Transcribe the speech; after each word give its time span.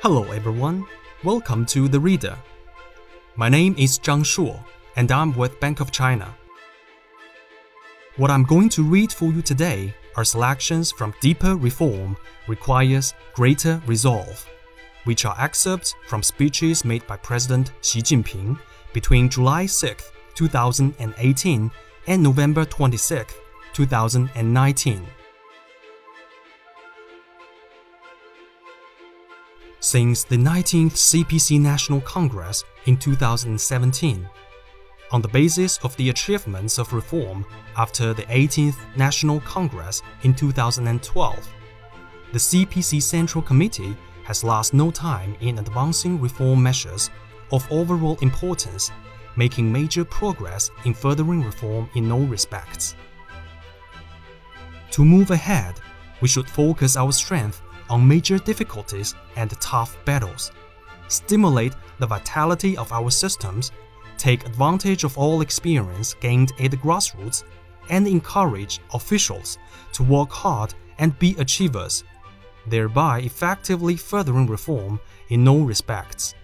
Hello, 0.00 0.30
everyone. 0.30 0.86
Welcome 1.24 1.66
to 1.66 1.88
The 1.88 1.98
Reader. 1.98 2.38
My 3.34 3.48
name 3.48 3.74
is 3.76 3.98
Zhang 3.98 4.22
Shuo, 4.22 4.62
and 4.94 5.10
I'm 5.10 5.34
with 5.34 5.58
Bank 5.58 5.80
of 5.80 5.90
China. 5.90 6.36
What 8.16 8.30
I'm 8.30 8.44
going 8.44 8.68
to 8.68 8.84
read 8.84 9.12
for 9.12 9.32
you 9.32 9.42
today 9.42 9.92
are 10.14 10.24
selections 10.24 10.92
from 10.92 11.14
Deeper 11.20 11.56
Reform 11.56 12.16
Requires 12.46 13.12
Greater 13.34 13.82
Resolve, 13.86 14.48
which 15.02 15.24
are 15.24 15.34
excerpts 15.36 15.96
from 16.06 16.22
speeches 16.22 16.84
made 16.84 17.04
by 17.08 17.16
President 17.16 17.72
Xi 17.82 18.00
Jinping 18.00 18.56
between 18.92 19.28
July 19.28 19.66
6, 19.66 20.12
2018 20.36 21.72
and 22.06 22.22
November 22.22 22.64
26, 22.64 23.34
2019. 23.72 25.08
Since 29.80 30.24
the 30.24 30.36
19th 30.36 30.94
CPC 30.94 31.60
National 31.60 32.00
Congress 32.00 32.64
in 32.86 32.96
2017, 32.96 34.28
on 35.12 35.22
the 35.22 35.28
basis 35.28 35.78
of 35.84 35.96
the 35.96 36.10
achievements 36.10 36.78
of 36.78 36.92
reform 36.92 37.46
after 37.76 38.12
the 38.12 38.24
18th 38.24 38.76
National 38.96 39.38
Congress 39.42 40.02
in 40.24 40.34
2012, 40.34 41.48
the 42.32 42.38
CPC 42.38 43.00
Central 43.00 43.40
Committee 43.40 43.96
has 44.24 44.42
lost 44.42 44.74
no 44.74 44.90
time 44.90 45.36
in 45.40 45.58
advancing 45.58 46.20
reform 46.20 46.60
measures 46.60 47.08
of 47.52 47.70
overall 47.70 48.18
importance, 48.20 48.90
making 49.36 49.70
major 49.70 50.04
progress 50.04 50.72
in 50.86 50.92
furthering 50.92 51.44
reform 51.44 51.88
in 51.94 52.10
all 52.10 52.26
respects. 52.26 52.96
To 54.90 55.04
move 55.04 55.30
ahead, 55.30 55.80
we 56.20 56.26
should 56.26 56.50
focus 56.50 56.96
our 56.96 57.12
strength 57.12 57.62
on 57.90 58.06
major 58.06 58.38
difficulties 58.38 59.14
and 59.36 59.50
tough 59.60 59.96
battles, 60.04 60.52
stimulate 61.08 61.74
the 61.98 62.06
vitality 62.06 62.76
of 62.76 62.92
our 62.92 63.10
systems, 63.10 63.72
take 64.16 64.46
advantage 64.46 65.04
of 65.04 65.16
all 65.16 65.40
experience 65.40 66.14
gained 66.14 66.52
at 66.60 66.70
the 66.70 66.76
grassroots, 66.76 67.44
and 67.90 68.06
encourage 68.06 68.80
officials 68.92 69.58
to 69.92 70.02
work 70.02 70.30
hard 70.30 70.74
and 70.98 71.18
be 71.18 71.34
achievers, 71.38 72.04
thereby 72.66 73.20
effectively 73.20 73.96
furthering 73.96 74.46
reform 74.46 75.00
in 75.30 75.46
all 75.48 75.64
respects. 75.64 76.34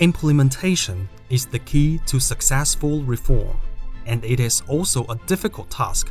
Implementation 0.00 1.08
is 1.28 1.46
the 1.46 1.58
key 1.58 2.00
to 2.06 2.18
successful 2.18 3.02
reform, 3.02 3.56
and 4.06 4.24
it 4.24 4.40
is 4.40 4.62
also 4.66 5.04
a 5.04 5.16
difficult 5.26 5.70
task. 5.70 6.10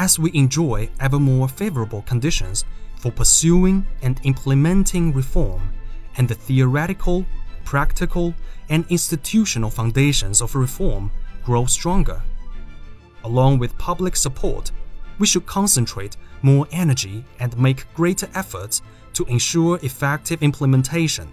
As 0.00 0.18
we 0.18 0.30
enjoy 0.32 0.88
ever 0.98 1.18
more 1.20 1.46
favorable 1.46 2.00
conditions 2.00 2.64
for 2.96 3.12
pursuing 3.12 3.86
and 4.00 4.18
implementing 4.24 5.12
reform, 5.12 5.60
and 6.16 6.26
the 6.26 6.34
theoretical, 6.34 7.26
practical, 7.66 8.32
and 8.70 8.86
institutional 8.88 9.68
foundations 9.68 10.40
of 10.40 10.54
reform 10.54 11.10
grow 11.44 11.66
stronger. 11.66 12.22
Along 13.24 13.58
with 13.58 13.76
public 13.76 14.16
support, 14.16 14.72
we 15.18 15.26
should 15.26 15.44
concentrate 15.44 16.16
more 16.40 16.66
energy 16.72 17.22
and 17.38 17.58
make 17.58 17.92
greater 17.92 18.28
efforts 18.34 18.80
to 19.12 19.26
ensure 19.26 19.78
effective 19.82 20.42
implementation, 20.42 21.30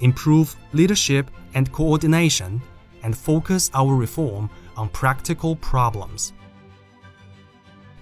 improve 0.00 0.56
leadership 0.72 1.30
and 1.52 1.70
coordination, 1.72 2.62
and 3.02 3.14
focus 3.14 3.70
our 3.74 3.94
reform 3.94 4.48
on 4.78 4.88
practical 4.88 5.56
problems. 5.56 6.32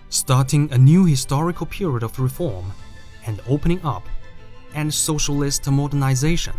Starting 0.08 0.72
a 0.72 0.78
new 0.78 1.04
historical 1.04 1.66
period 1.66 2.02
of 2.02 2.18
reform 2.18 2.72
and 3.26 3.40
opening 3.48 3.80
up, 3.84 4.06
and 4.74 4.92
socialist 4.92 5.68
modernization. 5.70 6.54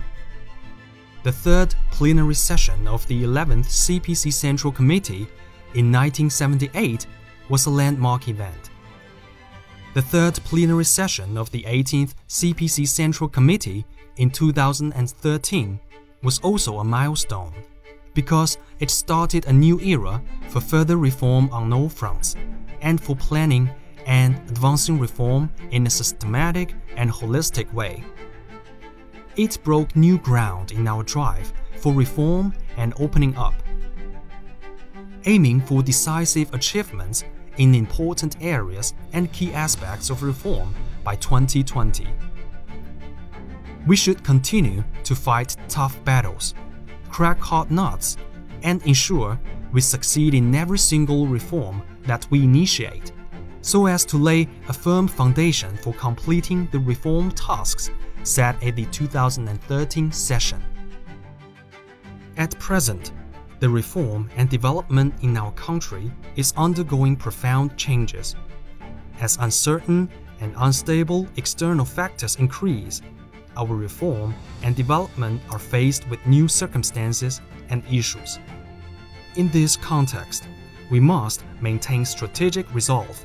The 1.23 1.31
third 1.31 1.75
plenary 1.91 2.35
session 2.35 2.87
of 2.87 3.05
the 3.07 3.23
11th 3.23 3.67
CPC 3.67 4.33
Central 4.33 4.73
Committee 4.73 5.27
in 5.73 5.91
1978 5.91 7.05
was 7.49 7.65
a 7.65 7.69
landmark 7.69 8.27
event. 8.27 8.69
The 9.93 10.01
third 10.01 10.35
plenary 10.43 10.85
session 10.85 11.37
of 11.37 11.49
the 11.51 11.63
18th 11.63 12.13
CPC 12.27 12.87
Central 12.87 13.29
Committee 13.29 13.85
in 14.17 14.29
2013 14.29 15.79
was 16.23 16.39
also 16.39 16.79
a 16.79 16.83
milestone 16.83 17.53
because 18.13 18.57
it 18.79 18.89
started 18.89 19.45
a 19.45 19.53
new 19.53 19.79
era 19.79 20.21
for 20.49 20.59
further 20.59 20.97
reform 20.97 21.49
on 21.51 21.71
all 21.71 21.89
fronts 21.89 22.35
and 22.81 23.01
for 23.01 23.15
planning 23.15 23.69
and 24.05 24.35
advancing 24.49 24.99
reform 24.99 25.51
in 25.71 25.85
a 25.85 25.89
systematic 25.89 26.73
and 26.95 27.11
holistic 27.11 27.71
way. 27.73 28.03
It 29.35 29.59
broke 29.63 29.95
new 29.95 30.17
ground 30.17 30.71
in 30.71 30.87
our 30.87 31.03
drive 31.03 31.53
for 31.75 31.93
reform 31.93 32.53
and 32.77 32.93
opening 32.99 33.35
up, 33.35 33.53
aiming 35.25 35.61
for 35.61 35.83
decisive 35.83 36.53
achievements 36.53 37.23
in 37.57 37.75
important 37.75 38.37
areas 38.41 38.93
and 39.13 39.31
key 39.31 39.53
aspects 39.53 40.09
of 40.09 40.23
reform 40.23 40.73
by 41.03 41.15
2020. 41.15 42.07
We 43.85 43.95
should 43.95 44.23
continue 44.23 44.83
to 45.03 45.15
fight 45.15 45.55
tough 45.67 46.03
battles, 46.03 46.53
crack 47.09 47.39
hard 47.39 47.71
nuts, 47.71 48.17
and 48.63 48.81
ensure 48.85 49.39
we 49.71 49.81
succeed 49.81 50.33
in 50.33 50.53
every 50.55 50.79
single 50.79 51.27
reform 51.27 51.81
that 52.03 52.25
we 52.29 52.43
initiate 52.43 53.11
so 53.61 53.85
as 53.85 54.05
to 54.05 54.17
lay 54.17 54.47
a 54.69 54.73
firm 54.73 55.07
foundation 55.07 55.75
for 55.77 55.93
completing 55.93 56.67
the 56.71 56.79
reform 56.79 57.29
tasks 57.31 57.89
set 58.23 58.61
at 58.63 58.75
the 58.77 58.85
2013 58.85 60.11
session. 60.11 60.63
At 62.37 62.57
present, 62.59 63.11
the 63.59 63.69
reform 63.69 64.29
and 64.37 64.49
development 64.49 65.15
in 65.21 65.35
our 65.35 65.51
country 65.51 66.11
is 66.35 66.53
undergoing 66.55 67.15
profound 67.15 67.75
changes. 67.75 68.35
As 69.19 69.37
uncertain 69.41 70.09
and 70.39 70.53
unstable 70.57 71.27
external 71.35 71.85
factors 71.85 72.35
increase, 72.35 73.01
our 73.57 73.75
reform 73.75 74.35
and 74.61 74.75
development 74.75 75.41
are 75.49 75.59
faced 75.59 76.07
with 76.09 76.25
new 76.27 76.47
circumstances 76.47 77.41
and 77.69 77.83
issues. 77.91 78.39
In 79.37 79.49
this 79.49 79.77
context, 79.77 80.47
we 80.89 80.99
must 80.99 81.43
maintain 81.61 82.03
strategic 82.05 82.65
resolve 82.73 83.23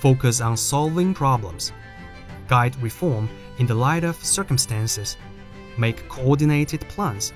focus 0.00 0.40
on 0.40 0.56
solving 0.56 1.12
problems, 1.12 1.70
guide 2.48 2.74
reform 2.82 3.28
in 3.58 3.66
the 3.66 3.74
light 3.74 4.04
of 4.04 4.16
circumstances, 4.24 5.18
make 5.76 6.08
coordinated 6.08 6.80
plans, 6.88 7.34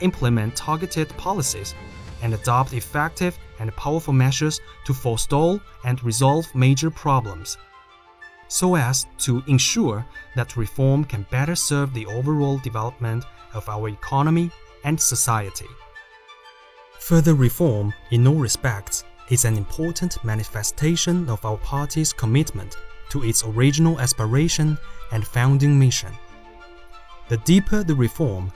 implement 0.00 0.56
targeted 0.56 1.08
policies, 1.16 1.74
and 2.22 2.34
adopt 2.34 2.74
effective 2.74 3.38
and 3.60 3.74
powerful 3.76 4.12
measures 4.12 4.60
to 4.84 4.92
forestall 4.92 5.58
and 5.86 6.04
resolve 6.04 6.54
major 6.54 6.90
problems, 6.90 7.56
so 8.48 8.74
as 8.74 9.06
to 9.16 9.42
ensure 9.46 10.04
that 10.36 10.56
reform 10.58 11.02
can 11.02 11.26
better 11.30 11.54
serve 11.54 11.94
the 11.94 12.06
overall 12.06 12.58
development 12.58 13.24
of 13.54 13.66
our 13.70 13.88
economy 13.88 14.50
and 14.84 15.00
society. 15.00 15.68
Further 17.00 17.34
reform, 17.34 17.94
in 18.10 18.26
all 18.26 18.34
respects, 18.34 19.04
is 19.30 19.44
an 19.44 19.56
important 19.56 20.22
manifestation 20.24 21.28
of 21.28 21.44
our 21.44 21.56
party's 21.58 22.12
commitment 22.12 22.76
to 23.10 23.24
its 23.24 23.44
original 23.44 24.00
aspiration 24.00 24.76
and 25.12 25.26
founding 25.26 25.78
mission. 25.78 26.12
The 27.28 27.38
deeper 27.38 27.82
the 27.82 27.94
reform, 27.94 28.52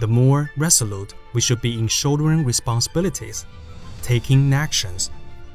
the 0.00 0.06
more 0.06 0.50
resolute 0.56 1.14
we 1.32 1.40
should 1.40 1.60
be 1.60 1.78
in 1.78 1.86
shouldering 1.86 2.44
responsibilities, 2.44 3.46
taking 4.02 4.52
actions, 4.52 5.10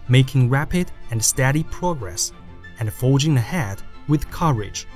making 0.07 0.49
rapid 0.49 0.91
and 1.11 1.23
steady 1.23 1.63
progress, 1.63 2.31
and 2.79 2.93
forging 2.93 3.35
ahead 3.35 3.81
with 4.07 4.29
courage. 4.31 4.87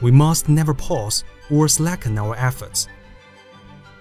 We 0.00 0.10
must 0.10 0.48
never 0.48 0.74
pause 0.74 1.24
or 1.50 1.68
slacken 1.68 2.18
our 2.18 2.34
efforts. 2.36 2.88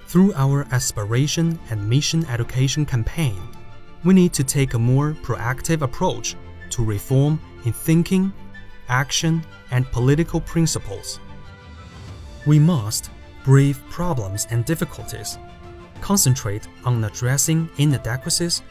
Through 0.10 0.34
our 0.34 0.66
aspiration 0.72 1.60
and 1.70 1.88
mission 1.88 2.26
education 2.26 2.84
campaign, 2.84 3.40
we 4.04 4.16
need 4.16 4.34
to 4.34 4.44
take 4.44 4.74
a 4.74 4.80
more 4.80 5.12
proactive 5.22 5.84
approach 5.84 6.36
to 6.72 6.84
reform 6.84 7.40
in 7.64 7.74
thinking, 7.74 8.34
action, 8.88 9.46
and 9.70 9.86
political 9.92 10.42
principles. 10.42 11.20
We 12.48 12.58
must 12.58 13.12
brave 13.44 13.84
problems 13.92 14.48
and 14.50 14.66
difficulties, 14.66 15.38
concentrate 16.02 16.68
on 16.86 17.04
addressing 17.04 17.70
inadequacies, 17.78 18.64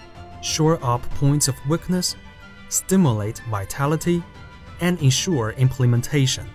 shore 0.42 0.80
up 0.82 1.08
points 1.10 1.46
of 1.46 1.54
weakness, 1.68 2.16
stimulate 2.68 3.40
vitality, 3.48 4.24
and 4.80 5.00
ensure 5.00 5.50
implementation. 5.52 6.48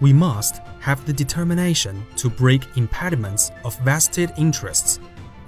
We 0.00 0.12
must 0.12 0.60
have 0.82 1.06
the 1.06 1.12
determination 1.12 2.04
to 2.16 2.28
break 2.28 2.62
impediments 2.76 3.52
of 3.64 3.78
vested 3.80 4.32
interests 4.36 4.98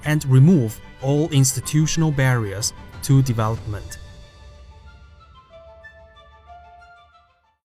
and 0.05 0.23
remove 0.25 0.79
all 1.01 1.29
institutional 1.29 2.09
barriers 2.09 2.71
to 3.03 3.21
development. 3.21 3.99